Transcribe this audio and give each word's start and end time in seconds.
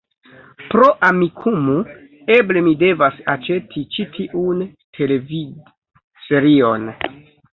Pro 0.69 0.85
Amikumu, 1.07 1.75
eble 2.37 2.63
mi 2.69 2.73
devas 2.79 3.19
aĉeti 3.35 3.83
ĉi 3.97 4.07
tiun 4.17 4.65
televidserion 5.01 6.89